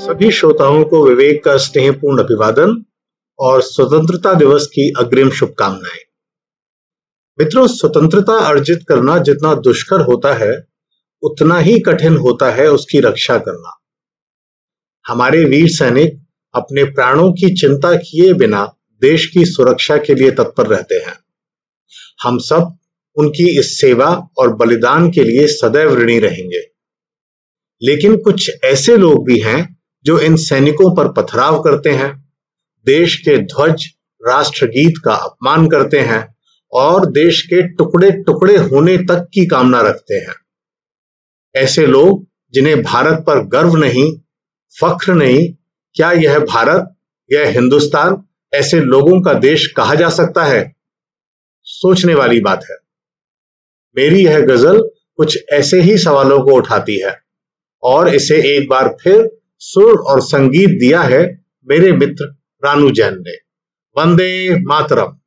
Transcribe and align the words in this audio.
सभी 0.00 0.30
श्रोताओं 0.30 0.84
को 0.84 1.06
विवेक 1.06 1.44
का 1.44 1.56
स्नेहपूर्ण 1.56 2.22
अभिवादन 2.22 2.84
और 3.38 3.62
स्वतंत्रता 3.62 4.34
दिवस 4.34 4.66
की 4.66 4.92
अग्रिम 4.98 5.30
शुभकामनाएँ। 5.30 6.00
मित्रों, 7.40 7.66
स्वतंत्रता 7.66 8.32
अर्जित 8.32 8.78
करना 8.88 9.18
जितना 9.18 9.54
दुष्कर 9.54 10.00
होता 10.00 10.34
है, 10.34 10.68
उतना 11.22 11.58
ही 11.58 11.80
कठिन 11.80 12.16
होता 12.16 12.50
है 12.50 12.68
उसकी 12.68 13.00
रक्षा 13.00 13.38
करना। 13.38 13.80
हमारे 15.06 15.44
वीर 15.44 15.68
सैनिक 15.68 16.26
अपने 16.54 16.84
प्राणों 16.84 17.32
की 17.32 17.54
चिंता 17.54 17.96
किए 17.96 18.32
बिना 18.32 18.76
देश 19.02 19.26
की 19.26 19.44
सुरक्षा 19.44 19.96
के 19.96 20.14
लिए 20.14 20.30
तत्पर 20.30 20.66
रहते 20.66 20.94
हैं। 20.94 21.18
हम 22.22 22.38
सब 22.38 22.78
उनकी 23.16 23.58
इस 23.58 23.80
सेवा 23.80 24.28
और 24.38 24.56
बलिदान 24.56 25.10
के 25.10 25.24
लिए 25.24 25.46
सदैव 25.46 25.94
ऋणी 25.94 26.18
रहेंगे। 26.18 26.60
लेकिन 27.82 28.16
कुछ 28.16 28.50
ऐसे 28.64 28.96
लोग 28.96 29.26
भी 29.26 29.38
हैं 29.38 29.79
जो 30.04 30.18
इन 30.18 30.36
सैनिकों 30.36 30.96
पर 30.96 31.08
पथराव 31.08 31.62
करते 31.62 31.90
हैं, 31.90 32.34
देश 32.86 33.16
के 33.16 33.38
ध्वज 33.38 33.86
राष्ट्रगीत 34.28 34.94
का 35.04 35.14
अपमान 35.14 35.68
करते 35.68 36.00
हैं 36.00 36.34
और 36.72 37.06
देश 37.06 37.42
के 37.42 37.62
टुकड़े 37.62 38.10
टुकड़े 38.10 38.56
होने 38.56 38.96
तक 38.96 39.28
की 39.34 39.46
कामना 39.46 39.80
रखते 39.80 40.14
हैं। 40.14 40.34
ऐसे 41.56 41.86
लोग 41.86 42.26
जिन्हें 42.52 42.82
भारत 42.82 43.24
पर 43.26 43.46
गर्व 43.46 43.76
नहीं, 43.76 44.20
फख्र 44.80 45.14
नहीं, 45.14 45.52
क्या 45.94 46.12
यह 46.12 46.38
भारत, 46.38 46.96
यह 47.32 47.48
हिंदुस्तान, 47.48 48.24
ऐसे 48.54 48.80
लोगों 48.80 49.22
का 49.22 49.34
देश 49.34 49.66
कहा 49.66 49.94
जा 49.94 50.08
सकता 50.08 50.44
है? 50.44 50.76
सोचने 51.62 52.14
वाली 52.14 52.40
बात 52.40 52.64
है। 52.70 52.76
मेरी 53.96 54.24
यह 54.24 54.40
गज़ल 54.40 54.90
कुछ 55.16 55.38
ऐसे 55.52 55.80
ही 55.80 55.98
सवालों 55.98 56.40
को 56.40 56.50
उठाती 56.50 57.00
है 57.00 57.20
और 57.82 58.14
इसे 58.14 58.56
एक 58.56 58.68
बार 58.68 58.96
फिर 59.02 59.39
सुर 59.62 59.98
और 59.98 60.20
संगीत 60.20 60.70
दिया 60.70 61.02
है 61.02 61.44
मेरे 61.68 61.92
मित्र 61.92 62.24
रानू 62.64 62.90
जैन 62.90 63.14
ने। 63.14 63.34
वंदे 63.98 64.60
मातरम। 64.60 65.20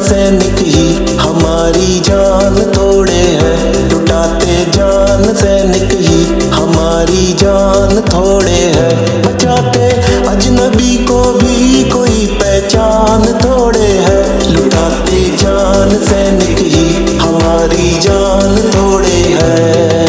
सैनिक 0.00 0.58
ही 0.58 1.16
हमारी 1.16 2.00
जान 2.00 2.54
तोड़े 2.72 3.12
हैं। 3.12 3.90
लुटाते 3.90 4.56
जान 4.64 5.34
सैनिक 5.34 5.92
ही 6.00 6.50
हमारी 6.50 7.32
जान 7.32 8.00
थोड़े 8.00 8.60
हैं। 8.76 9.22
बचाते 9.22 9.90
अजनबी 10.26 10.96
को 11.04 11.22
भी 11.32 11.84
कोई 11.90 12.26
पहचान 12.42 13.22
थोड़े 13.44 13.88
हैं। 14.02 14.50
लुटाते 14.50 15.20
जान 15.36 15.96
सैनिक 16.04 16.58
ही 16.58 17.16
हमारी 17.16 17.98
जान 17.98 18.56
थोड़े 18.70 19.20
हैं। 19.42 20.01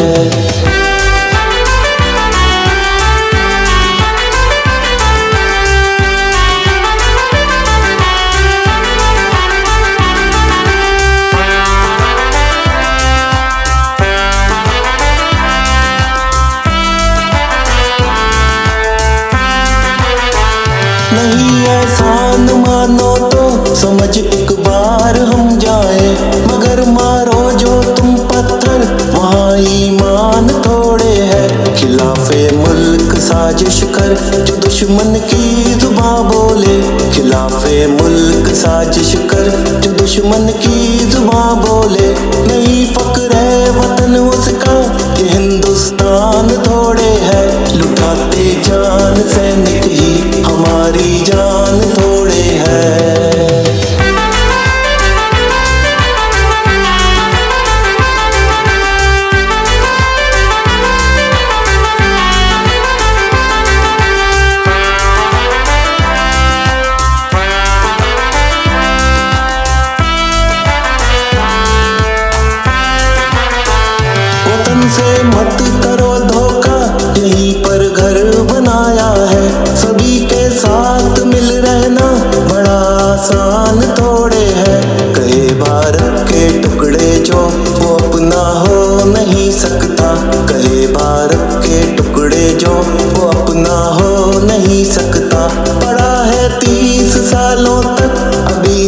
नहीं 21.14 21.66
एहसान 21.66 22.50
मानो 22.66 23.16
तो 23.28 23.74
समझ 23.74 24.18
एक 24.18 24.52
बार 24.52 25.18
हम 25.18 25.58
जाए। 25.58 26.08
मगर 26.46 26.84
मारो 26.88 27.50
जो 27.52 27.82
तुम 27.92 28.16
पत्थर, 28.16 29.10
वहाँ 29.14 29.58
ईमान 29.58 30.48
थोड़े 30.66 31.14
है। 31.32 31.74
खिलाफे 31.74 32.56
मुल्क 32.56 33.14
साजिश 33.18 33.82
कर, 33.96 34.14
जो 34.44 34.56
दुश्मन 34.56 35.14
की 35.30 35.74
जुबा 35.74 36.10
बोले। 36.22 36.76
खिलाफे 37.10 37.86
मुल्क 37.86 38.54
साजिश 38.54 39.14
कर, 39.30 39.50
जो 39.80 39.92
दुश्मन 39.92 40.48
की 40.56 41.06
जुबा 41.06 41.44
बोले। 41.54 42.08
नहीं 42.48 42.94
फकर 42.94 43.36
है 43.36 43.70
वतन 43.70 44.03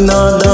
на 0.06 0.45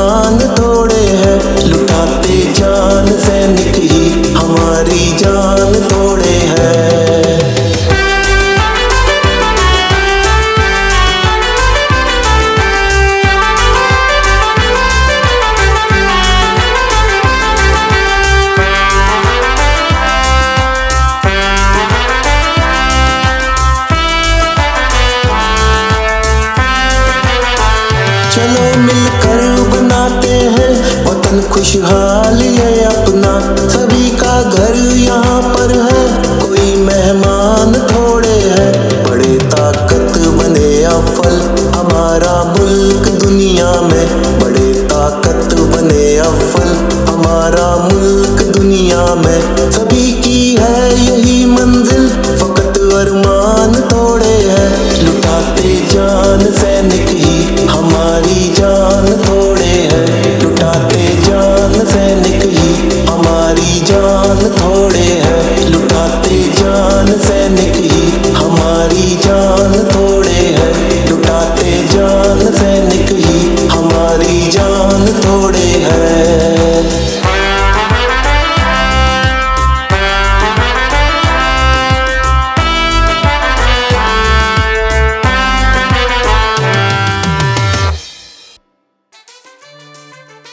खुशहाल 31.52 32.38
है 32.40 32.84
अपना। 32.84 33.32
सभी 33.68 34.08
का 34.10 34.42
घर 34.42 34.74
यहाँ 34.96 35.42
पर 35.42 35.72
है। 35.78 36.02
कोई 36.40 36.74
मेहमान 36.76 37.74
थोड़े 37.90 38.36
है। 38.54 38.68
बड़े 39.10 39.38
ताकत 39.46 40.18
बने 40.36 40.84
अफल 40.84 41.36
हमारा 41.76 42.34
मुल्क 42.44 43.08
दुनिया 43.24 43.72
में 43.80 44.06
बड़े 44.40 44.72
ताकत 44.84 45.54
बने 45.54 46.16
अफल 46.18 46.70
हमारा 47.10 47.68
मुल्क 47.88 48.42
दुनिया 48.56 49.04
में 49.14 49.40
सभी 49.70 50.12
की 50.12 50.56
है 50.60 50.78
यही 51.06 51.44
मंजिल। 51.44 52.08
फकत 52.38 52.78
अरमान 53.00 53.80
थोड़े 53.92 54.34
है। 54.52 54.66
लुटाते 55.04 55.74
जान 55.90 56.52
सैनिक 56.52 57.08
ही 57.08 57.31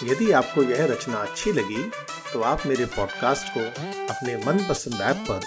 यदि 0.04 0.31
आपको 0.31 0.63
यह 0.63 0.86
रचना 0.86 1.18
अच्छी 1.18 1.51
लगी 1.51 1.83
तो 2.33 2.42
आप 2.42 2.66
मेरे 2.66 2.86
पॉडकास्ट 2.86 3.48
को 3.57 3.60
अपने 4.13 4.36
मनपसंद 4.38 5.01
ऐप 5.01 5.25
पर 5.31 5.42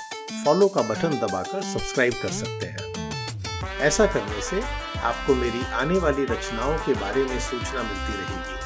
फॉलो 0.45 0.69
का 0.69 0.83
बटन 0.83 1.19
दबाकर 1.19 1.63
सब्सक्राइब 1.63 2.15
कर 2.23 2.29
सकते 2.29 2.67
हैं। 2.67 3.81
ऐसा 3.81 4.07
करने 4.07 4.43
से 4.43 4.63
आपको 5.03 5.35
मेरी 5.35 5.63
आने 5.73 5.99
वाली 5.99 6.25
रचनाओं 6.25 6.79
के 6.79 6.95
बारे 6.95 7.25
में 7.25 7.41
सूचना 7.41 7.83
मिलती 7.83 8.13
रहेगी। 8.13 8.62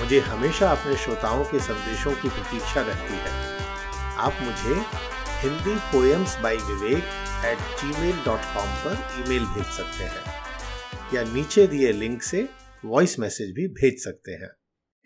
मुझे 0.00 0.18
हमेशा 0.26 0.70
अपने 0.70 0.96
श्रोताओं 0.96 1.44
के 1.44 1.58
संदेशों 1.60 2.12
की 2.20 2.28
प्रतीक्षा 2.28 2.82
रहती 2.82 3.16
है 3.24 3.32
आप 4.26 4.38
मुझे 4.42 4.76
Hindi 5.40 5.74
poems 5.92 6.36
by 6.42 6.56
Vivek 6.68 7.18
at 7.48 7.66
Gmail 8.00 8.24
dot 8.24 8.46
com 8.54 8.72
पर 8.84 8.96
ईमेल 9.20 9.44
भेज 9.54 9.66
सकते 9.76 10.04
हैं 10.14 10.24
या 11.14 11.22
नीचे 11.32 11.66
दिए 11.66 11.92
लिंक 11.92 12.22
से 12.22 12.48
वॉइस 12.84 13.18
मैसेज 13.18 13.52
भी 13.54 13.66
भेज 13.80 14.02
सकते 14.04 14.40
हैं 14.42 14.50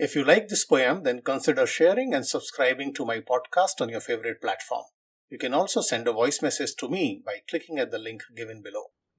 If 0.00 0.14
you 0.16 0.24
like 0.24 0.48
this 0.48 0.64
poem, 0.64 1.02
then 1.02 1.20
consider 1.22 1.64
sharing 1.66 2.14
and 2.14 2.26
subscribing 2.26 2.94
to 2.94 3.04
my 3.04 3.18
podcast 3.22 3.82
on 3.84 3.92
your 3.94 4.00
favorite 4.00 4.40
platform. 4.40 4.88
You 5.32 5.38
can 5.38 5.54
also 5.54 5.82
send 5.82 6.08
a 6.08 6.12
voice 6.12 6.42
message 6.42 6.74
to 6.76 6.88
me 6.88 7.22
by 7.24 7.36
clicking 7.52 7.78
at 7.78 7.92
the 7.92 7.98
link 7.98 8.24
given 8.36 8.60
below. 8.62 8.86